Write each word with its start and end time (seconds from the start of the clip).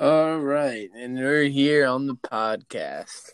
All 0.00 0.38
right, 0.38 0.90
and 0.96 1.14
we're 1.14 1.44
here 1.44 1.86
on 1.86 2.08
the 2.08 2.16
podcast. 2.16 3.30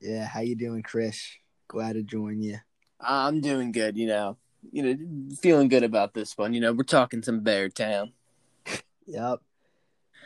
Yeah, 0.00 0.26
how 0.26 0.40
you 0.40 0.54
doing, 0.54 0.84
Chris? 0.84 1.20
Glad 1.66 1.94
to 1.94 2.04
join 2.04 2.40
you. 2.40 2.58
I'm 3.00 3.40
doing 3.40 3.72
good, 3.72 3.96
you 3.96 4.06
know. 4.06 4.36
You 4.70 4.82
know, 4.82 5.36
feeling 5.40 5.66
good 5.66 5.82
about 5.82 6.14
this 6.14 6.38
one. 6.38 6.54
You 6.54 6.60
know, 6.60 6.72
we're 6.72 6.84
talking 6.84 7.22
some 7.22 7.40
Beartown. 7.40 8.12
Yep. 9.06 9.40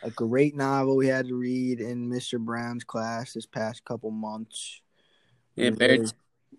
A 0.03 0.11
great 0.11 0.55
novel 0.55 0.95
we 0.95 1.07
had 1.07 1.27
to 1.29 1.35
read 1.35 1.79
in 1.79 2.07
Mr. 2.07 2.39
Brown's 2.39 2.83
class 2.83 3.33
this 3.33 3.47
past 3.47 3.83
couple 3.83 4.11
months. 4.11 4.81
Yeah, 5.55 5.71
Bear 5.71 6.05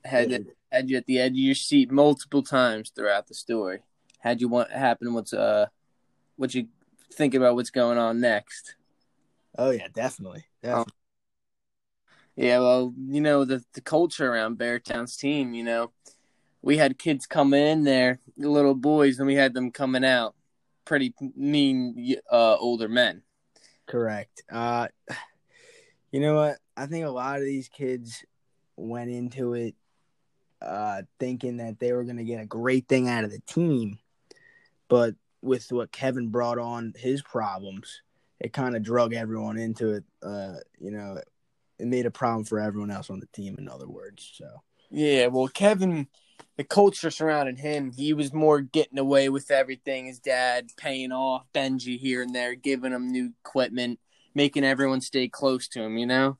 had 0.05 0.47
had 0.73 0.91
you 0.91 0.97
at 0.97 1.07
the 1.07 1.21
edge 1.21 1.33
of 1.33 1.39
your 1.39 1.55
seat 1.55 1.93
multiple 1.93 2.43
times 2.43 2.91
throughout 2.91 3.29
the 3.29 3.35
story. 3.35 3.79
Had 4.19 4.41
you 4.41 4.49
want 4.49 4.73
happen 4.73 5.15
what's 5.15 5.33
uh 5.33 5.67
what 6.35 6.53
you 6.53 6.67
think 7.13 7.35
about 7.35 7.55
what's 7.55 7.71
going 7.71 7.99
on 7.99 8.21
next? 8.21 8.75
Oh 9.57 9.71
yeah, 9.71 9.89
definitely. 9.93 10.45
definitely. 10.63 10.93
Yeah, 12.37 12.59
well, 12.59 12.93
you 13.09 13.21
know 13.21 13.45
the 13.45 13.65
the 13.75 13.81
culture 13.81 14.33
around 14.33 14.59
Beartown's 14.59 15.17
team. 15.17 15.55
You 15.55 15.63
know, 15.63 15.93
we 16.63 16.77
had 16.77 16.99
kids 16.99 17.27
coming 17.27 17.65
in 17.65 17.85
there, 17.85 18.19
little 18.37 18.75
boys, 18.75 19.19
and 19.19 19.27
we 19.27 19.35
had 19.35 19.55
them 19.55 19.71
coming 19.71 20.05
out, 20.05 20.35
pretty 20.85 21.15
mean 21.37 22.17
uh, 22.31 22.57
older 22.57 22.89
men. 22.89 23.23
Correct. 23.87 24.43
Uh, 24.51 24.89
you 26.11 26.21
know 26.21 26.35
what? 26.35 26.59
I 26.77 26.87
think 26.87 27.05
a 27.05 27.11
lot 27.11 27.37
of 27.37 27.45
these 27.45 27.69
kids 27.69 28.25
went 28.77 29.11
into 29.11 29.55
it 29.55 29.77
uh, 30.61 31.03
thinking 31.21 31.59
that 31.59 31.79
they 31.79 31.93
were 31.93 32.05
going 32.05 32.17
to 32.17 32.25
get 32.25 32.41
a 32.41 32.47
great 32.47 32.89
thing 32.89 33.09
out 33.09 33.25
of 33.25 33.31
the 33.31 33.41
team, 33.41 33.99
but 34.89 35.15
with 35.43 35.71
what 35.71 35.93
Kevin 35.93 36.31
brought 36.31 36.59
on 36.59 36.95
his 36.97 37.23
problems, 37.23 38.01
it 38.45 38.53
kind 38.53 38.77
of 38.77 38.83
drug 38.83 39.15
everyone 39.15 39.57
into 39.57 39.95
it. 39.95 40.05
Uh, 40.23 40.57
you 40.79 40.91
know, 40.91 41.19
it 41.79 41.87
made 41.87 42.05
a 42.05 42.11
problem 42.11 42.45
for 42.45 42.61
everyone 42.61 42.91
else 42.91 43.09
on 43.09 43.19
the 43.19 43.27
team. 43.29 43.57
In 43.59 43.71
other 43.71 43.89
words, 43.89 44.33
so 44.35 44.61
yeah. 44.91 45.29
Well, 45.29 45.49
Kevin, 45.49 46.09
the 46.59 46.65
culture 46.65 47.11
surrounding 47.11 47.57
him, 47.57 47.91
he 47.91 48.13
was 48.13 48.35
more 48.35 48.61
getting 48.61 48.99
away 48.99 49.31
with 49.31 49.51
everything. 49.51 50.05
His 50.05 50.19
dad 50.19 50.69
paying 50.77 51.11
off 51.11 51.47
Benji 51.55 51.99
here 51.99 52.21
and 52.21 52.35
there, 52.35 52.55
giving 52.55 52.93
him 52.93 53.11
new 53.11 53.33
equipment, 53.43 53.99
making 54.35 54.63
everyone 54.63 55.01
stay 55.01 55.27
close 55.27 55.67
to 55.69 55.83
him. 55.83 55.97
You 55.97 56.07
know. 56.07 56.37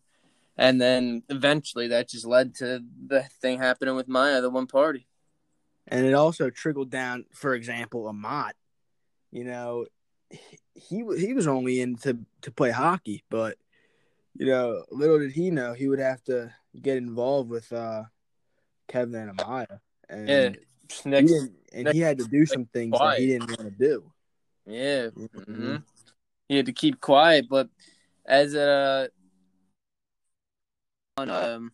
And 0.59 0.79
then 0.79 1.23
eventually 1.31 1.89
that 1.89 2.11
just 2.11 2.27
led 2.27 2.55
to 2.57 2.85
the 3.07 3.23
thing 3.41 3.59
happening 3.59 3.97
with 3.97 4.09
Maya, 4.09 4.43
the 4.43 4.51
one 4.51 4.67
party. 4.67 5.09
And 5.89 6.05
it 6.05 6.13
also 6.13 6.51
trickled 6.51 6.91
down, 6.91 7.25
for 7.33 7.55
example, 7.55 8.09
Amat. 8.09 8.55
You 9.33 9.45
know, 9.45 9.87
he 10.75 11.05
he 11.19 11.33
was 11.33 11.47
only 11.47 11.81
in 11.81 11.97
to 11.99 12.19
to 12.43 12.51
play 12.51 12.71
hockey, 12.71 13.25
but 13.31 13.57
you 14.35 14.47
know, 14.47 14.85
little 14.91 15.19
did 15.19 15.33
he 15.33 15.51
know 15.51 15.73
he 15.73 15.89
would 15.89 16.01
have 16.01 16.23
to 16.25 16.53
get 16.81 16.97
involved 16.97 17.51
with 17.51 17.73
uh, 17.73 18.05
Kevin 18.89 19.29
and 19.29 19.39
Amaya, 19.39 19.81
and 20.09 20.29
yeah, 20.29 20.49
next, 21.05 21.31
he 21.31 21.39
and 21.73 21.85
next, 21.85 21.95
he 21.95 22.01
had 22.01 22.19
to 22.19 22.25
do 22.25 22.45
some 22.47 22.67
things 22.67 22.97
quiet. 22.97 23.17
that 23.17 23.21
he 23.21 23.27
didn't 23.29 23.49
want 23.49 23.61
to 23.61 23.71
do. 23.71 24.13
Yeah, 24.67 25.07
mm-hmm. 25.09 25.77
he 26.49 26.57
had 26.57 26.67
to 26.67 26.73
keep 26.73 27.01
quiet. 27.01 27.47
But 27.49 27.69
as 28.27 28.55
a 28.55 29.09
on 31.17 31.31
um, 31.31 31.73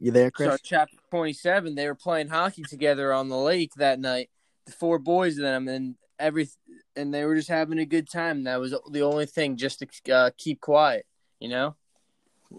you 0.00 0.10
there, 0.10 0.30
Chris? 0.30 0.48
Sorry, 0.48 0.58
chap, 0.62 0.88
27, 1.10 1.74
they 1.74 1.86
were 1.86 1.94
playing 1.94 2.28
hockey 2.28 2.62
together 2.62 3.12
on 3.12 3.28
the 3.28 3.36
lake 3.36 3.72
that 3.76 3.98
night. 3.98 4.30
The 4.66 4.72
four 4.72 4.98
boys 4.98 5.36
and 5.36 5.46
them 5.46 5.68
and 5.68 5.94
every 6.18 6.48
and 6.96 7.14
they 7.14 7.24
were 7.24 7.36
just 7.36 7.48
having 7.48 7.78
a 7.78 7.86
good 7.86 8.10
time. 8.10 8.44
That 8.44 8.60
was 8.60 8.74
the 8.90 9.02
only 9.02 9.26
thing, 9.26 9.56
just 9.56 9.80
to 9.80 10.12
uh, 10.12 10.30
keep 10.36 10.60
quiet, 10.60 11.06
you 11.40 11.48
know. 11.48 11.74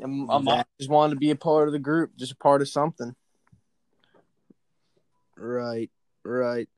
I'm, 0.03 0.29
just 0.79 0.89
wanted 0.89 1.15
to 1.15 1.19
be 1.19 1.31
a 1.31 1.35
part 1.35 1.67
of 1.67 1.73
the 1.73 1.79
group, 1.79 2.11
just 2.15 2.31
a 2.31 2.37
part 2.37 2.61
of 2.61 2.69
something. 2.69 3.15
Right, 5.35 5.89
right. 6.23 6.69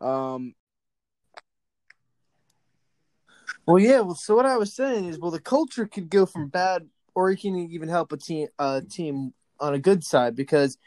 Um. 0.00 0.54
Well, 3.64 3.78
yeah. 3.78 4.00
Well, 4.00 4.14
so 4.14 4.36
what 4.36 4.46
I 4.46 4.56
was 4.56 4.74
saying 4.74 5.06
is, 5.06 5.18
well, 5.18 5.30
the 5.30 5.40
culture 5.40 5.86
could 5.86 6.10
go 6.10 6.26
from 6.26 6.48
bad, 6.48 6.88
or 7.14 7.30
it 7.30 7.40
can 7.40 7.56
even 7.56 7.88
help 7.88 8.12
a 8.12 8.16
team, 8.16 8.48
a 8.58 8.82
team 8.82 9.34
on 9.60 9.74
a 9.74 9.78
good 9.78 10.04
side 10.04 10.36
because 10.36 10.78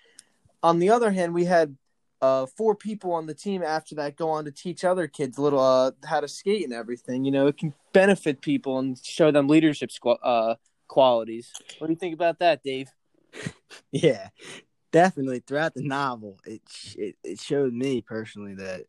on 0.61 0.79
the 0.79 0.89
other 0.89 1.11
hand 1.11 1.33
we 1.33 1.45
had 1.45 1.77
uh, 2.21 2.45
four 2.57 2.75
people 2.75 3.13
on 3.13 3.27
the 3.27 3.33
team 3.33 3.63
after 3.63 3.95
that 3.95 4.17
go 4.17 4.29
on 4.29 4.43
to 4.45 4.51
teach 4.51 4.83
other 4.83 5.07
kids 5.07 5.37
a 5.37 5.41
little 5.41 5.59
uh, 5.59 5.91
how 6.05 6.19
to 6.19 6.27
skate 6.27 6.63
and 6.63 6.73
everything. 6.73 7.23
You 7.23 7.31
know 7.31 7.47
it 7.47 7.57
can 7.57 7.73
benefit 7.93 8.41
people 8.41 8.79
and 8.79 8.97
show 9.03 9.31
them 9.31 9.47
leadership 9.47 9.89
squ- 9.89 10.19
uh, 10.21 10.55
qualities. 10.87 11.51
What 11.77 11.87
do 11.87 11.93
you 11.93 11.99
think 11.99 12.13
about 12.13 12.39
that 12.39 12.63
dave? 12.63 12.89
Yeah 13.91 14.29
definitely. 14.91 15.39
Throughout 15.45 15.73
the 15.73 15.83
novel 15.83 16.39
it, 16.45 16.61
it 16.97 17.15
it 17.23 17.39
showed 17.39 17.73
me 17.73 18.01
personally 18.01 18.55
that 18.55 18.85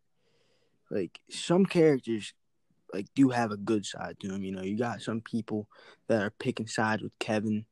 like 0.90 1.20
some 1.30 1.66
characters 1.66 2.32
like 2.92 3.06
do 3.14 3.28
have 3.28 3.52
a 3.52 3.56
good 3.56 3.86
side 3.86 4.16
to 4.20 4.28
them 4.28 4.42
you 4.42 4.52
know. 4.52 4.62
You 4.62 4.76
got 4.76 5.02
some 5.02 5.20
people 5.20 5.69
that 6.08 6.22
are 6.22 6.30
picking 6.30 6.66
sides 6.66 7.02
with 7.02 7.19
kevin 7.19 7.64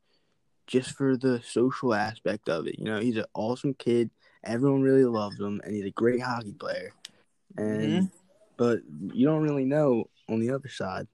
just 0.68 0.92
for 0.92 1.16
the 1.16 1.42
social 1.42 1.92
aspect 1.94 2.48
of 2.48 2.68
it. 2.68 2.78
You 2.78 2.84
know, 2.84 3.00
he's 3.00 3.16
an 3.16 3.24
awesome 3.34 3.74
kid. 3.74 4.10
Everyone 4.44 4.82
really 4.82 5.04
loves 5.04 5.40
him, 5.40 5.60
and 5.64 5.74
he's 5.74 5.86
a 5.86 5.90
great 5.90 6.22
hockey 6.22 6.52
player. 6.52 6.92
And 7.56 7.82
mm-hmm. 7.82 8.06
but 8.56 8.80
you 9.12 9.26
don't 9.26 9.42
really 9.42 9.64
know 9.64 10.08
on 10.28 10.38
the 10.38 10.52
other 10.52 10.68
side, 10.68 11.08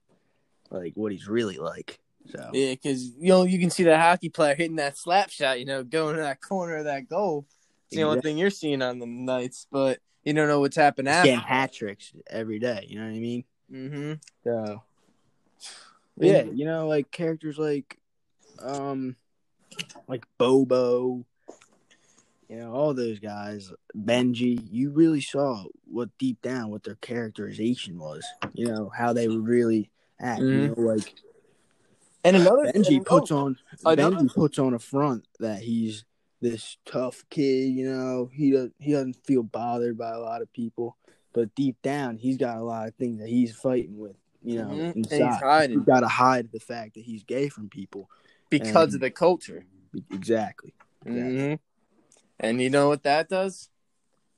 like 0.70 0.92
what 0.94 1.12
he's 1.12 1.26
really 1.26 1.56
like. 1.56 1.98
So 2.30 2.50
yeah, 2.52 2.72
because 2.72 3.06
you 3.18 3.28
know 3.28 3.44
you 3.44 3.58
can 3.58 3.70
see 3.70 3.84
the 3.84 3.98
hockey 3.98 4.28
player 4.28 4.54
hitting 4.54 4.76
that 4.76 4.98
slap 4.98 5.30
shot, 5.30 5.60
you 5.60 5.66
know, 5.66 5.82
going 5.82 6.16
to 6.16 6.22
that 6.22 6.42
corner 6.42 6.76
of 6.76 6.84
that 6.84 7.08
goal. 7.08 7.46
It's 7.86 7.96
the 7.96 8.02
only 8.02 8.20
thing 8.20 8.36
you're 8.36 8.50
seeing 8.50 8.82
on 8.82 8.98
the 8.98 9.06
nights, 9.06 9.66
but 9.70 10.00
you 10.24 10.32
don't 10.32 10.48
know 10.48 10.60
what's 10.60 10.76
happening 10.76 11.12
after. 11.12 11.28
Getting 11.28 11.44
hat 11.44 11.72
tricks 11.72 12.12
every 12.28 12.58
day. 12.58 12.86
You 12.88 12.98
know 12.98 13.04
what 13.04 13.14
I 13.14 13.20
mean? 13.20 13.44
Mm-hmm. 13.70 14.12
So 14.42 14.82
yeah, 16.16 16.42
you 16.42 16.64
know, 16.64 16.88
like 16.88 17.10
characters 17.10 17.58
like 17.58 17.98
um 18.58 19.16
like 20.08 20.24
Bobo, 20.38 21.24
you 22.48 22.56
know, 22.56 22.72
all 22.72 22.94
those 22.94 23.18
guys, 23.18 23.72
Benji, 23.96 24.60
you 24.70 24.90
really 24.90 25.20
saw 25.20 25.64
what 25.86 26.10
deep 26.18 26.40
down 26.42 26.70
what 26.70 26.84
their 26.84 26.96
characterization 26.96 27.98
was. 27.98 28.24
You 28.52 28.66
know 28.66 28.92
how 28.94 29.12
they 29.12 29.28
would 29.28 29.46
really 29.46 29.90
act. 30.20 30.40
Mm-hmm. 30.40 30.60
You 30.60 30.68
know, 30.68 30.94
like 30.94 31.14
and 32.22 32.36
another 32.36 32.64
Benji 32.66 32.96
and, 32.96 33.06
puts 33.06 33.30
on 33.30 33.56
another, 33.84 34.16
Benji 34.16 34.34
puts 34.34 34.58
on 34.58 34.74
a 34.74 34.78
front 34.78 35.26
that 35.40 35.62
he's 35.62 36.04
this 36.40 36.76
tough 36.84 37.24
kid. 37.30 37.70
You 37.70 37.90
know, 37.90 38.30
he 38.32 38.52
does 38.52 38.70
he 38.78 38.92
doesn't 38.92 39.24
feel 39.24 39.42
bothered 39.42 39.96
by 39.96 40.10
a 40.10 40.20
lot 40.20 40.42
of 40.42 40.52
people, 40.52 40.96
but 41.32 41.54
deep 41.54 41.80
down 41.82 42.18
he's 42.18 42.36
got 42.36 42.58
a 42.58 42.62
lot 42.62 42.88
of 42.88 42.94
things 42.94 43.20
that 43.20 43.28
he's 43.28 43.54
fighting 43.54 43.98
with. 43.98 44.16
You 44.42 44.58
know, 44.58 44.68
mm-hmm. 44.68 44.98
inside 44.98 45.70
he's, 45.70 45.78
he's 45.78 45.86
got 45.86 46.00
to 46.00 46.08
hide 46.08 46.50
the 46.52 46.60
fact 46.60 46.94
that 46.94 47.04
he's 47.04 47.24
gay 47.24 47.48
from 47.48 47.70
people 47.70 48.10
because 48.58 48.88
and, 48.88 48.94
of 48.96 49.00
the 49.00 49.10
culture. 49.10 49.64
Exactly. 50.10 50.74
exactly. 51.04 51.32
Mm-hmm. 51.32 51.54
And 52.40 52.60
you 52.60 52.70
know 52.70 52.88
what 52.88 53.02
that 53.04 53.28
does? 53.28 53.68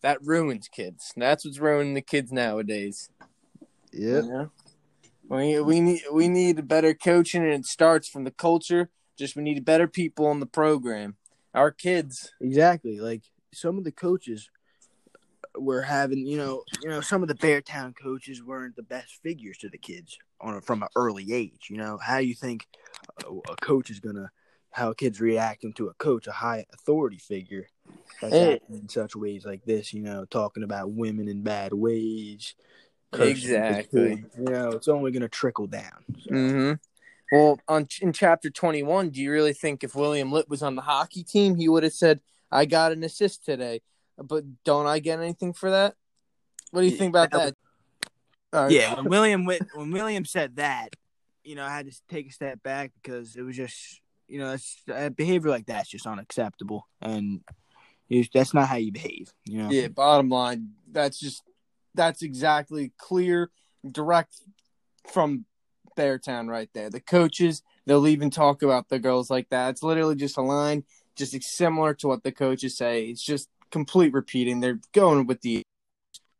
That 0.02 0.22
ruins 0.22 0.68
kids. 0.68 1.12
That's 1.16 1.44
what's 1.44 1.58
ruining 1.58 1.94
the 1.94 2.02
kids 2.02 2.30
nowadays. 2.30 3.08
Yep. 3.92 4.24
Yeah. 4.28 4.44
We 5.28 5.60
we 5.60 5.80
need 5.80 6.02
we 6.12 6.28
need 6.28 6.68
better 6.68 6.94
coaching, 6.94 7.42
and 7.42 7.52
it 7.52 7.66
starts 7.66 8.08
from 8.08 8.24
the 8.24 8.30
culture. 8.30 8.90
Just 9.18 9.34
we 9.34 9.42
need 9.42 9.64
better 9.64 9.88
people 9.88 10.26
on 10.26 10.40
the 10.40 10.46
program. 10.46 11.16
Our 11.54 11.70
kids. 11.70 12.32
Exactly. 12.40 13.00
Like 13.00 13.22
some 13.52 13.78
of 13.78 13.84
the 13.84 13.92
coaches 13.92 14.50
were 15.56 15.82
having, 15.82 16.26
you 16.26 16.36
know, 16.36 16.62
you 16.82 16.88
know, 16.88 17.00
some 17.00 17.22
of 17.22 17.28
the 17.28 17.34
Beartown 17.34 17.94
coaches 18.00 18.42
weren't 18.42 18.76
the 18.76 18.82
best 18.82 19.22
figures 19.22 19.58
to 19.58 19.68
the 19.68 19.78
kids 19.78 20.18
on 20.40 20.54
a, 20.54 20.60
from 20.60 20.82
an 20.82 20.88
early 20.96 21.32
age. 21.32 21.68
You 21.70 21.78
know, 21.78 21.98
how 21.98 22.18
do 22.18 22.26
you 22.26 22.34
think 22.34 22.66
a, 23.24 23.52
a 23.52 23.56
coach 23.56 23.90
is 23.90 24.00
gonna 24.00 24.30
how 24.70 24.92
kids 24.92 25.20
reacting 25.20 25.72
to 25.74 25.88
a 25.88 25.94
coach, 25.94 26.26
a 26.26 26.32
high 26.32 26.66
authority 26.74 27.18
figure, 27.18 27.66
hey. 28.20 28.60
in 28.68 28.88
such 28.88 29.16
ways 29.16 29.44
like 29.44 29.64
this? 29.64 29.92
You 29.92 30.02
know, 30.02 30.24
talking 30.26 30.62
about 30.62 30.92
women 30.92 31.28
in 31.28 31.42
bad 31.42 31.72
ways. 31.72 32.54
Exactly. 33.12 34.24
You 34.38 34.44
know, 34.44 34.70
it's 34.72 34.88
only 34.88 35.10
gonna 35.12 35.28
trickle 35.28 35.66
down. 35.66 36.04
So. 36.20 36.30
Mm-hmm. 36.30 36.72
Well, 37.32 37.58
on 37.66 37.88
in 38.00 38.12
chapter 38.12 38.50
twenty 38.50 38.82
one, 38.82 39.10
do 39.10 39.20
you 39.20 39.32
really 39.32 39.52
think 39.52 39.82
if 39.82 39.94
William 39.94 40.30
Lyt 40.30 40.48
was 40.48 40.62
on 40.62 40.76
the 40.76 40.82
hockey 40.82 41.24
team, 41.24 41.56
he 41.56 41.68
would 41.68 41.82
have 41.82 41.92
said, 41.92 42.20
"I 42.52 42.66
got 42.66 42.92
an 42.92 43.02
assist 43.02 43.44
today"? 43.44 43.80
But 44.16 44.44
don't 44.64 44.86
I 44.86 44.98
get 44.98 45.20
anything 45.20 45.52
for 45.52 45.70
that? 45.70 45.94
What 46.70 46.80
do 46.80 46.86
you 46.86 46.96
think 46.96 47.10
about 47.10 47.30
that? 47.30 47.54
Right. 48.52 48.70
Yeah, 48.70 48.94
when 48.94 49.04
William 49.06 49.44
when 49.44 49.90
William 49.90 50.24
said 50.24 50.56
that, 50.56 50.96
you 51.44 51.54
know, 51.54 51.64
I 51.64 51.70
had 51.70 51.86
to 51.90 51.96
take 52.08 52.28
a 52.28 52.32
step 52.32 52.62
back 52.62 52.92
because 53.02 53.36
it 53.36 53.42
was 53.42 53.56
just, 53.56 54.00
you 54.28 54.38
know, 54.38 54.50
that's, 54.50 54.82
uh, 54.92 55.10
behavior 55.10 55.50
like 55.50 55.66
that's 55.66 55.90
just 55.90 56.06
unacceptable, 56.06 56.86
and 57.02 57.42
that's 58.32 58.54
not 58.54 58.68
how 58.68 58.76
you 58.76 58.92
behave. 58.92 59.32
You 59.44 59.62
know. 59.62 59.70
Yeah. 59.70 59.88
Bottom 59.88 60.28
line, 60.28 60.70
that's 60.90 61.18
just 61.20 61.42
that's 61.94 62.22
exactly 62.22 62.92
clear, 62.98 63.50
direct 63.90 64.36
from 65.12 65.44
Beartown 65.96 66.48
right 66.48 66.70
there. 66.72 66.88
The 66.88 67.00
coaches, 67.00 67.62
they'll 67.84 68.08
even 68.08 68.30
talk 68.30 68.62
about 68.62 68.88
the 68.88 68.98
girls 68.98 69.28
like 69.28 69.48
that. 69.50 69.70
It's 69.70 69.82
literally 69.82 70.16
just 70.16 70.36
a 70.36 70.42
line, 70.42 70.84
just 71.14 71.40
similar 71.42 71.94
to 71.94 72.08
what 72.08 72.22
the 72.22 72.32
coaches 72.32 72.76
say. 72.76 73.04
It's 73.04 73.22
just 73.22 73.48
complete 73.70 74.12
repeating. 74.12 74.60
They're 74.60 74.80
going 74.92 75.26
with 75.26 75.40
the, 75.40 75.62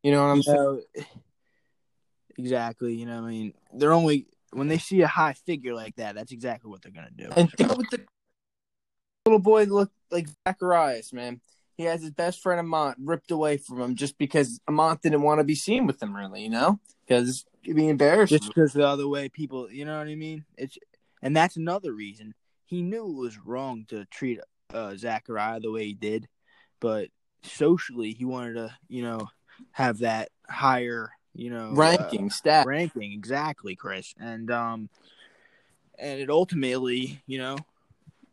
you 0.02 0.12
know 0.12 0.22
what 0.22 0.28
I'm 0.28 0.42
saying? 0.42 0.82
exactly. 2.38 2.94
You 2.94 3.06
know, 3.06 3.18
I 3.18 3.28
mean, 3.28 3.54
they're 3.72 3.92
only 3.92 4.26
when 4.52 4.68
they 4.68 4.78
see 4.78 5.02
a 5.02 5.06
high 5.06 5.34
figure 5.34 5.74
like 5.74 5.96
that. 5.96 6.14
That's 6.14 6.32
exactly 6.32 6.70
what 6.70 6.82
they're 6.82 6.92
gonna 6.92 7.10
do. 7.14 7.30
And 7.36 7.50
think 7.52 7.74
with 7.76 7.90
the 7.90 8.04
little 9.26 9.38
boy 9.38 9.64
look 9.64 9.90
like 10.10 10.28
Zacharias, 10.46 11.12
man. 11.12 11.40
He 11.76 11.84
has 11.84 12.00
his 12.00 12.10
best 12.10 12.40
friend 12.40 12.58
Amont 12.58 12.96
ripped 12.98 13.30
away 13.30 13.58
from 13.58 13.82
him 13.82 13.96
just 13.96 14.16
because 14.16 14.60
Amont 14.66 15.02
didn't 15.02 15.20
want 15.20 15.40
to 15.40 15.44
be 15.44 15.54
seen 15.54 15.86
with 15.86 16.02
him, 16.02 16.16
really, 16.16 16.42
you 16.42 16.48
know? 16.48 16.80
Because 17.06 17.44
it'd 17.62 17.76
be 17.76 17.90
embarrassing. 17.90 18.38
just 18.38 18.48
because 18.48 18.72
the 18.72 18.86
other 18.86 19.06
way 19.06 19.28
people, 19.28 19.70
you 19.70 19.84
know 19.84 19.98
what 19.98 20.08
I 20.08 20.14
mean? 20.14 20.46
It's 20.56 20.78
and 21.20 21.36
that's 21.36 21.56
another 21.56 21.92
reason 21.92 22.34
he 22.66 22.82
knew 22.82 23.08
it 23.08 23.20
was 23.20 23.38
wrong 23.38 23.86
to 23.88 24.04
treat 24.06 24.40
uh, 24.74 24.96
Zachariah 24.96 25.60
the 25.60 25.70
way 25.70 25.86
he 25.86 25.94
did, 25.94 26.28
but 26.80 27.08
socially 27.42 28.12
he 28.12 28.24
wanted 28.24 28.54
to, 28.54 28.76
you 28.88 29.02
know, 29.02 29.28
have 29.72 29.98
that 29.98 30.28
higher, 30.48 31.10
you 31.34 31.50
know, 31.50 31.70
uh, 31.70 31.76
ranking, 31.76 32.30
stat. 32.30 32.66
ranking 32.66 33.12
exactly, 33.12 33.76
Chris, 33.76 34.14
and 34.18 34.50
um, 34.50 34.88
and 35.98 36.20
it 36.20 36.30
ultimately, 36.30 37.22
you 37.26 37.38
know, 37.38 37.56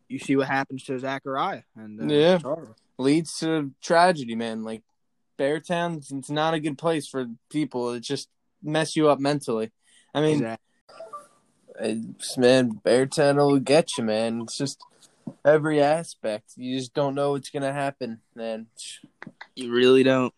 you 0.08 0.18
see 0.18 0.36
what 0.36 0.48
happens 0.48 0.84
to 0.84 0.98
Zachariah, 0.98 1.62
and 1.76 2.00
uh, 2.00 2.06
Yeah. 2.06 2.38
horrible. 2.38 2.76
leads 2.98 3.38
to 3.38 3.72
tragedy, 3.82 4.34
man. 4.34 4.62
Like 4.62 4.82
Beartown, 5.38 5.96
it's 6.10 6.30
not 6.30 6.54
a 6.54 6.60
good 6.60 6.78
place 6.78 7.08
for 7.08 7.26
people. 7.50 7.90
It 7.92 8.00
just 8.00 8.28
mess 8.62 8.96
you 8.96 9.08
up 9.08 9.18
mentally. 9.18 9.72
I 10.14 10.20
mean, 10.20 10.34
Exactly. 10.34 10.64
it's, 11.80 12.38
man, 12.38 12.80
Beartown 12.84 13.36
will 13.36 13.58
get 13.58 13.96
you, 13.98 14.04
man. 14.04 14.42
It's 14.42 14.56
just 14.56 14.78
every 15.44 15.80
aspect. 15.82 16.52
You 16.56 16.78
just 16.78 16.94
don't 16.94 17.14
know 17.14 17.32
what's 17.32 17.50
gonna 17.50 17.72
happen, 17.72 18.20
man. 18.34 18.66
You 19.54 19.72
really 19.72 20.02
don't. 20.02 20.34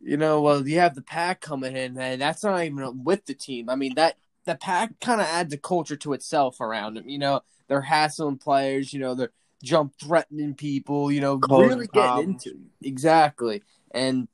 You 0.00 0.18
know, 0.18 0.42
well, 0.42 0.66
you 0.66 0.78
have 0.80 0.94
the 0.94 1.02
pack 1.02 1.40
coming 1.40 1.74
in, 1.76 1.98
and 1.98 2.20
that's 2.20 2.44
not 2.44 2.62
even 2.62 3.04
with 3.04 3.24
the 3.24 3.34
team. 3.34 3.70
I 3.70 3.74
mean, 3.74 3.94
that 3.94 4.16
the 4.44 4.54
pack 4.54 5.00
kind 5.00 5.20
of 5.20 5.26
adds 5.26 5.54
a 5.54 5.58
culture 5.58 5.96
to 5.96 6.12
itself 6.12 6.60
around 6.60 6.94
them. 6.94 7.08
You 7.08 7.18
know, 7.18 7.40
they're 7.68 7.80
hassling 7.80 8.36
players. 8.36 8.92
You 8.92 9.00
know, 9.00 9.14
they're 9.14 9.32
jump 9.62 9.94
threatening 9.98 10.54
people. 10.54 11.10
You 11.10 11.20
know, 11.22 11.38
Causing 11.38 11.68
really 11.68 11.86
getting 11.86 12.30
into 12.34 12.50
it. 12.50 12.56
exactly. 12.86 13.62
And 13.92 14.28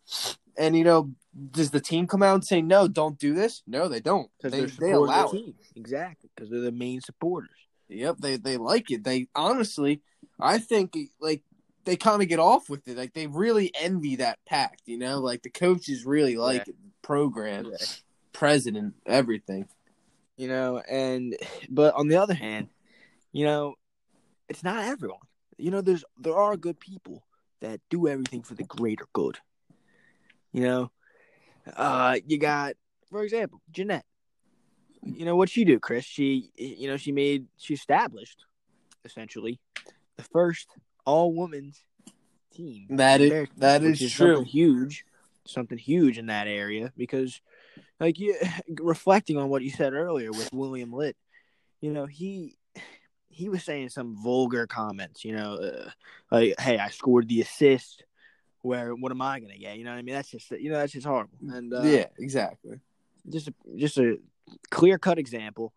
and 0.58 0.76
you 0.76 0.82
know, 0.82 1.12
does 1.52 1.70
the 1.70 1.80
team 1.80 2.06
come 2.08 2.22
out 2.22 2.34
and 2.34 2.44
say 2.44 2.60
no? 2.60 2.88
Don't 2.88 3.18
do 3.18 3.32
this. 3.32 3.62
No, 3.66 3.88
they 3.88 4.00
don't. 4.00 4.28
Because 4.36 4.52
They, 4.52 4.60
they're 4.66 4.88
they 4.88 4.92
allow 4.92 5.30
it. 5.30 5.54
Exactly. 5.76 6.30
Because 6.34 6.50
they're 6.50 6.60
the 6.60 6.72
main 6.72 7.00
supporters. 7.00 7.50
Yep, 7.90 8.16
they 8.18 8.36
they 8.36 8.56
like 8.56 8.90
it. 8.90 9.04
They 9.04 9.28
honestly, 9.34 10.00
I 10.38 10.58
think 10.58 10.96
like 11.20 11.42
they 11.84 11.96
kind 11.96 12.22
of 12.22 12.28
get 12.28 12.38
off 12.38 12.70
with 12.70 12.86
it. 12.88 12.96
Like 12.96 13.12
they 13.14 13.26
really 13.26 13.70
envy 13.74 14.16
that 14.16 14.38
pact. 14.46 14.82
You 14.86 14.96
know, 14.98 15.18
like 15.18 15.42
the 15.42 15.50
coaches 15.50 16.04
really 16.06 16.36
like 16.36 16.68
it. 16.68 16.76
Program, 17.02 17.66
Yeah. 17.66 17.86
president, 18.32 18.94
everything. 19.06 19.66
you 20.36 20.48
know 20.48 20.78
and 20.88 21.36
but 21.68 21.94
on 21.94 22.08
the 22.08 22.16
other 22.16 22.32
hand 22.34 22.68
you 23.32 23.44
know 23.44 23.74
it's 24.48 24.62
not 24.64 24.84
everyone 24.84 25.18
you 25.58 25.70
know 25.70 25.82
there's 25.82 26.04
there 26.18 26.36
are 26.36 26.56
good 26.56 26.78
people 26.80 27.22
that 27.60 27.78
do 27.90 28.08
everything 28.08 28.42
for 28.42 28.54
the 28.54 28.62
greater 28.64 29.04
good 29.12 29.36
you 30.52 30.62
know 30.62 30.90
uh 31.76 32.16
you 32.26 32.38
got 32.38 32.74
for 33.10 33.22
example 33.22 33.60
jeanette 33.70 34.06
you 35.02 35.24
know 35.24 35.36
what 35.36 35.48
she 35.48 35.64
do 35.64 35.78
chris 35.80 36.04
she 36.04 36.50
you 36.56 36.88
know 36.88 36.96
she 36.96 37.12
made 37.12 37.46
she 37.56 37.74
established 37.74 38.44
essentially 39.04 39.58
the 40.16 40.22
first 40.22 40.68
all 41.06 41.32
women's 41.32 41.82
team 42.54 42.86
That 42.90 43.20
is- 43.20 43.48
that 43.56 43.82
which 43.82 44.02
is 44.02 44.12
true. 44.12 44.36
something 44.36 44.46
huge 44.46 45.04
something 45.46 45.78
huge 45.78 46.18
in 46.18 46.26
that 46.26 46.46
area 46.46 46.92
because 46.96 47.40
like 47.98 48.18
you 48.18 48.36
reflecting 48.80 49.36
on 49.36 49.48
what 49.48 49.62
you 49.62 49.70
said 49.70 49.94
earlier 49.94 50.30
with 50.30 50.52
William 50.52 50.92
Lyt, 50.92 51.16
you 51.80 51.92
know, 51.92 52.06
he 52.06 52.56
he 53.28 53.48
was 53.48 53.64
saying 53.64 53.88
some 53.88 54.16
vulgar 54.22 54.66
comments, 54.66 55.24
you 55.24 55.34
know, 55.34 55.54
uh, 55.54 55.90
like 56.30 56.54
hey, 56.60 56.78
I 56.78 56.88
scored 56.90 57.28
the 57.28 57.40
assist 57.40 58.04
where 58.62 58.94
what 58.94 59.12
am 59.12 59.22
I 59.22 59.40
going 59.40 59.52
to 59.52 59.58
get? 59.58 59.78
You 59.78 59.84
know 59.84 59.90
what 59.92 59.98
I 59.98 60.02
mean? 60.02 60.14
That's 60.14 60.30
just 60.30 60.50
you 60.50 60.70
know, 60.70 60.78
that's 60.78 60.92
just 60.92 61.06
horrible. 61.06 61.38
And 61.48 61.72
uh, 61.72 61.82
yeah, 61.82 62.06
exactly. 62.18 62.80
just 63.28 63.48
a, 63.48 63.54
just 63.76 63.96
a 63.98 64.18
clear-cut 64.70 65.18
example 65.18 65.72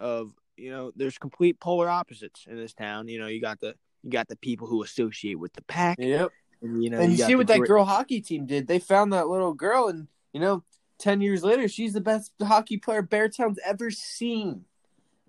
of, 0.00 0.32
you 0.56 0.70
know, 0.70 0.92
there's 0.96 1.18
complete 1.18 1.58
polar 1.60 1.88
opposites 1.88 2.46
in 2.48 2.56
this 2.56 2.72
town. 2.74 3.08
You 3.08 3.18
know, 3.18 3.26
you 3.26 3.40
got 3.40 3.60
the 3.60 3.74
you 4.02 4.10
got 4.10 4.28
the 4.28 4.36
people 4.36 4.66
who 4.66 4.82
associate 4.82 5.38
with 5.38 5.52
the 5.54 5.62
pack, 5.62 5.96
Yep. 5.98 6.30
and 6.62 6.82
you 6.84 6.90
know, 6.90 7.00
and 7.00 7.12
you, 7.12 7.18
got 7.18 7.26
see 7.26 7.34
what 7.34 7.46
that 7.48 7.58
grit- 7.58 7.68
girl 7.68 7.84
hockey 7.84 8.20
team 8.20 8.46
did? 8.46 8.66
They 8.66 8.78
found 8.78 9.12
that 9.12 9.28
little 9.28 9.54
girl, 9.54 9.88
and 9.88 10.08
you 10.32 10.40
know, 10.40 10.62
ten 10.98 11.20
years 11.20 11.42
later, 11.42 11.68
she's 11.68 11.94
the 11.94 12.00
best 12.00 12.32
hockey 12.42 12.76
player 12.76 13.02
Beartown's 13.02 13.58
ever 13.64 13.90
seen. 13.90 14.64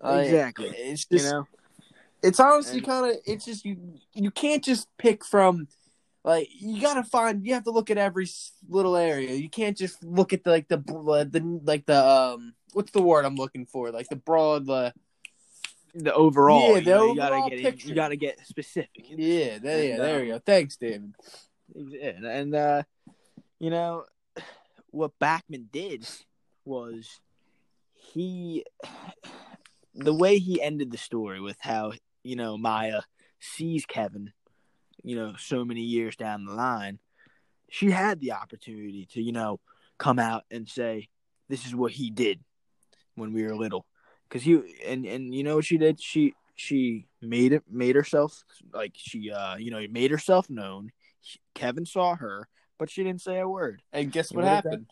Uh, 0.04 0.20
Exactly. 0.22 0.68
It's 0.68 1.06
you 1.10 1.22
know, 1.22 1.48
it's 2.22 2.40
honestly 2.40 2.80
kind 2.80 3.10
of 3.10 3.16
it's 3.24 3.44
just 3.44 3.64
you 3.64 3.76
you 4.12 4.30
can't 4.30 4.62
just 4.62 4.88
pick 4.98 5.24
from 5.24 5.68
like 6.24 6.48
you 6.58 6.80
gotta 6.80 7.02
find 7.02 7.46
you 7.46 7.54
have 7.54 7.64
to 7.64 7.70
look 7.70 7.90
at 7.90 7.98
every 7.98 8.28
little 8.68 8.96
area 8.96 9.34
you 9.34 9.48
can't 9.48 9.76
just 9.76 10.02
look 10.02 10.32
at 10.32 10.42
the 10.44 10.50
like 10.50 10.68
the 10.68 10.78
the 10.78 11.60
like 11.64 11.86
the 11.86 12.04
um 12.04 12.52
what's 12.76 12.90
the 12.90 13.00
word 13.00 13.24
i'm 13.24 13.36
looking 13.36 13.64
for 13.64 13.90
like 13.90 14.06
the 14.10 14.16
broad 14.16 14.68
uh, 14.68 14.90
the 15.94 16.12
overall, 16.12 16.72
Yeah, 16.72 16.74
you, 16.74 16.80
the 16.84 16.90
know, 16.90 17.06
you 17.06 17.16
gotta 17.16 17.34
overall 17.36 17.48
get 17.48 17.62
picture. 17.62 17.88
you 17.88 17.94
gotta 17.94 18.16
get 18.16 18.46
specific. 18.46 19.06
yeah 19.08 19.56
there, 19.58 19.82
yeah 19.84 19.96
there 19.96 20.18
uh, 20.18 20.22
you 20.22 20.32
go 20.34 20.40
thanks 20.44 20.76
david 20.76 21.14
Yeah, 21.74 22.10
and 22.22 22.54
uh, 22.54 22.82
you 23.58 23.70
know 23.70 24.04
what 24.90 25.18
Backman 25.18 25.70
did 25.72 26.06
was 26.66 27.08
he 27.94 28.66
the 29.94 30.12
way 30.12 30.36
he 30.38 30.60
ended 30.60 30.90
the 30.90 30.98
story 30.98 31.40
with 31.40 31.56
how 31.60 31.92
you 32.24 32.36
know 32.36 32.58
Maya 32.58 33.00
sees 33.40 33.86
Kevin, 33.86 34.32
you 35.02 35.16
know, 35.16 35.32
so 35.38 35.64
many 35.64 35.80
years 35.80 36.14
down 36.16 36.44
the 36.44 36.52
line, 36.52 36.98
she 37.70 37.90
had 37.90 38.20
the 38.20 38.32
opportunity 38.32 39.08
to 39.12 39.22
you 39.22 39.32
know 39.32 39.60
come 39.98 40.18
out 40.18 40.44
and 40.50 40.68
say 40.68 41.08
this 41.48 41.64
is 41.64 41.74
what 41.74 41.92
he 41.92 42.10
did 42.10 42.40
when 43.16 43.32
we 43.32 43.42
were 43.42 43.56
little, 43.56 43.84
because 44.28 44.42
he 44.42 44.60
and 44.86 45.04
and 45.04 45.34
you 45.34 45.42
know 45.42 45.56
what 45.56 45.64
she 45.64 45.76
did 45.78 46.00
she 46.00 46.34
she 46.54 47.06
made 47.20 47.52
it 47.52 47.62
made 47.70 47.96
herself 47.96 48.44
like 48.72 48.92
she 48.96 49.30
uh 49.30 49.56
you 49.56 49.70
know 49.70 49.84
made 49.90 50.10
herself 50.10 50.48
known 50.48 50.90
Kevin 51.54 51.84
saw 51.84 52.14
her, 52.14 52.48
but 52.78 52.88
she 52.88 53.02
didn't 53.02 53.20
say 53.22 53.40
a 53.40 53.48
word. 53.48 53.82
and 53.92 54.12
guess 54.12 54.30
what 54.32 54.44
what 54.44 54.52
happened 54.52 54.86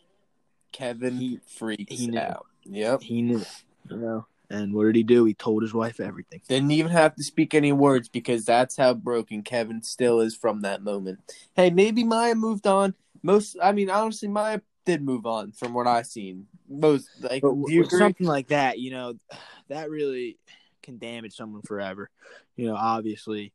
kevin 0.72 1.18
He- 1.18 1.38
freaks 1.46 1.94
he 1.94 2.08
knew. 2.08 2.18
out 2.18 2.46
yep 2.64 3.00
He 3.02 3.22
knew, 3.22 3.44
you 3.88 3.96
know. 3.96 4.26
And 4.50 4.74
what 4.74 4.84
did 4.84 4.96
he 4.96 5.02
do? 5.02 5.24
He 5.24 5.32
told 5.34 5.62
his 5.62 5.72
wife 5.72 6.00
everything. 6.00 6.40
didn't 6.48 6.70
even 6.70 6.90
have 6.92 7.14
to 7.16 7.22
speak 7.24 7.54
any 7.54 7.72
words 7.72 8.08
because 8.08 8.44
that's 8.44 8.76
how 8.76 8.92
broken 8.94 9.42
kevin 9.42 9.82
still 9.82 10.20
is 10.20 10.34
from 10.36 10.60
that 10.62 10.82
moment 10.82 11.20
hey 11.54 11.70
maybe 11.70 12.04
maya 12.04 12.34
moved 12.34 12.66
on 12.66 12.94
most 13.22 13.56
i 13.62 13.72
mean 13.72 13.88
honestly 13.88 14.28
maya 14.28 14.60
did 14.84 15.02
move 15.02 15.24
on 15.24 15.50
from 15.52 15.72
what 15.72 15.86
I've 15.86 16.06
seen 16.06 16.46
most 16.68 17.08
like 17.20 17.42
But 17.42 17.54
do 17.54 17.72
you 17.72 17.82
agree? 17.84 17.98
something 17.98 18.26
like 18.26 18.48
that, 18.48 18.78
you 18.78 18.90
know, 18.90 19.14
that 19.68 19.90
really 19.90 20.38
can 20.82 20.98
damage 20.98 21.34
someone 21.34 21.62
forever. 21.62 22.10
You 22.56 22.66
know, 22.66 22.76
obviously. 22.76 23.52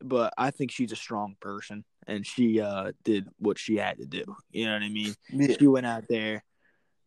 But 0.00 0.32
I 0.38 0.52
think 0.52 0.70
she's 0.70 0.92
a 0.92 0.96
strong 0.96 1.34
person, 1.40 1.84
and 2.06 2.24
she 2.24 2.60
uh, 2.60 2.92
did 3.02 3.28
what 3.40 3.58
she 3.58 3.76
had 3.76 3.98
to 3.98 4.06
do. 4.06 4.22
You 4.52 4.66
know 4.66 4.74
what 4.74 4.82
I 4.82 4.88
mean? 4.88 5.14
Yeah. 5.32 5.56
She 5.58 5.66
went 5.66 5.86
out 5.86 6.06
there, 6.08 6.44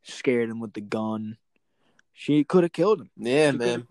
scared 0.04 0.50
him 0.50 0.60
with 0.60 0.74
the 0.74 0.82
gun. 0.82 1.38
She 2.14 2.44
could 2.44 2.64
have 2.64 2.74
killed 2.74 3.00
him. 3.00 3.10
Yeah, 3.16 3.52
She 3.52 3.58
man. 3.58 3.88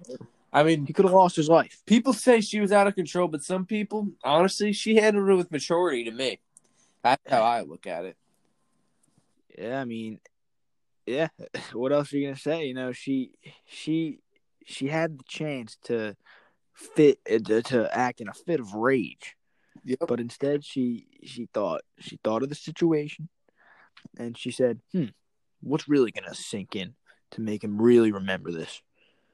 I 0.53 0.65
mean, 0.65 0.85
He 0.85 0.93
could 0.93 1.07
have 1.07 1.15
lost 1.15 1.35
his 1.37 1.49
life. 1.49 1.81
people 1.87 2.13
say 2.13 2.43
she 2.43 2.61
was 2.61 2.73
out 2.73 2.87
of 2.87 2.95
control, 2.95 3.27
but 3.29 3.43
some 3.43 3.65
people, 3.65 4.09
honestly, 4.23 4.73
she 4.75 4.97
handled 4.97 5.31
it 5.31 5.35
with 5.35 5.51
maturity 5.51 6.05
to 6.05 6.11
me. 6.11 6.39
That's 7.03 7.23
how 7.31 7.41
I 7.43 7.63
look 7.63 7.87
at 7.87 8.05
it. 8.05 8.17
Yeah, 9.59 9.81
I 9.81 9.85
mean, 9.87 10.21
yeah. 11.11 11.29
What 11.73 11.93
else 11.93 12.13
are 12.13 12.19
you 12.19 12.27
gonna 12.29 12.37
say? 12.39 12.67
You 12.67 12.75
know, 12.75 12.93
she 12.93 13.33
she 13.67 14.21
she 14.65 14.89
had 14.89 15.19
the 15.19 15.25
chance 15.25 15.77
to 15.85 16.17
fit 16.75 17.19
uh, 17.31 17.39
to, 17.39 17.63
to 17.63 17.97
act 17.97 18.21
in 18.21 18.29
a 18.29 18.35
fit 18.35 18.61
of 18.61 18.75
rage, 18.75 19.37
Yep. 19.85 19.99
but 20.09 20.21
instead 20.21 20.65
she 20.65 21.07
she 21.25 21.49
thought 21.53 21.83
she 21.99 22.19
thought 22.23 22.43
of 22.43 22.49
the 22.49 22.55
situation, 22.55 23.29
and 24.19 24.37
she 24.37 24.51
said, 24.51 24.81
"Hmm, 24.93 25.13
what's 25.61 25.89
really 25.89 26.11
gonna 26.11 26.35
sink 26.35 26.77
in 26.77 26.95
to 27.33 27.41
make 27.41 27.63
him 27.65 27.81
really 27.81 28.13
remember 28.13 28.53
this?" 28.53 28.83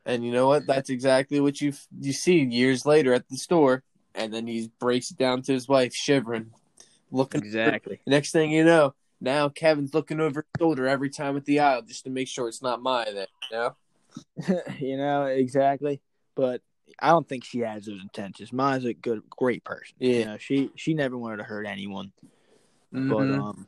And 0.05 0.25
you 0.25 0.33
know 0.33 0.47
what? 0.47 0.67
That's 0.67 0.91
exactly 0.91 1.41
what 1.41 1.61
you 1.61 1.73
you 2.01 2.13
see 2.13 2.39
years 2.45 2.87
later 2.87 3.13
at 3.13 3.29
the 3.29 3.37
store. 3.37 3.83
And 4.15 4.33
then 4.33 4.47
he 4.47 4.71
breaks 4.81 5.11
it 5.11 5.19
down 5.19 5.43
to 5.43 5.53
his 5.53 5.69
wife, 5.69 5.93
shivering, 5.95 6.53
looking. 7.11 7.43
Exactly. 7.43 8.01
Next 8.07 8.31
thing 8.33 8.51
you 8.51 8.65
know, 8.65 8.95
now 9.21 9.49
Kevin's 9.49 9.95
looking 9.95 10.21
over 10.21 10.41
his 10.41 10.61
shoulder 10.61 10.87
every 10.87 11.11
time 11.11 11.37
at 11.37 11.45
the 11.45 11.61
aisle 11.61 11.83
just 11.83 12.05
to 12.05 12.11
make 12.11 12.29
sure 12.29 12.49
it's 12.49 12.63
not 12.63 12.83
mine. 12.83 13.15
Then, 13.15 13.27
you 13.51 13.57
know? 13.57 13.77
you 14.79 14.97
know 14.97 15.25
exactly, 15.25 16.01
but 16.35 16.63
I 17.01 17.11
don't 17.11 17.29
think 17.29 17.45
she 17.45 17.59
has 17.61 17.87
those 17.87 18.01
intentions. 18.01 18.53
Ma's 18.53 18.85
a 18.85 18.95
good, 18.95 19.23
great 19.31 19.65
person. 19.65 19.97
Yeah. 19.99 20.19
you 20.19 20.25
know, 20.27 20.39
she 20.39 20.71
she 20.77 20.95
never 20.95 21.17
wanted 21.19 21.39
to 21.39 21.45
hurt 21.45 21.67
anyone. 21.67 22.13
But 22.93 23.01
Mhm. 23.27 23.39
um, 23.41 23.67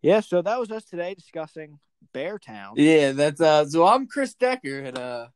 yeah. 0.00 0.20
So 0.20 0.42
that 0.42 0.58
was 0.60 0.70
us 0.70 0.84
today 0.84 1.14
discussing 1.14 1.78
Beartown, 2.14 2.72
yeah, 2.76 3.12
that's 3.12 3.40
uh. 3.40 3.64
So 3.66 3.86
I'm 3.86 4.06
Chris 4.06 4.34
Decker, 4.34 4.80
and 4.80 4.98
uh, 4.98 5.26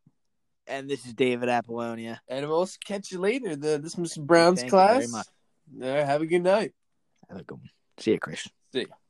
and 0.67 0.91
this 0.91 1.07
is 1.07 1.15
David 1.15 1.49
Apollonia. 1.49 2.21
and 2.29 2.47
we'll 2.49 2.69
catch 2.85 3.11
you 3.13 3.19
later. 3.19 3.57
The 3.57 3.79
this 3.79 3.95
Mr. 3.95 4.25
Brown's 4.25 4.61
Thank 4.61 4.73
you 4.73 4.79
very 4.79 4.95
class. 5.07 5.09
much. 5.13 5.27
All 5.83 5.89
right, 5.95 6.05
have 6.05 6.23
a 6.23 6.27
good 6.27 6.43
night. 6.43 6.75
Have 7.31 7.39
a 7.39 7.45
good 7.45 7.59
one. 7.59 7.71
See 7.99 8.13
you, 8.13 8.19
Chris. 8.19 8.47
See 8.77 8.83
ya. 8.83 9.06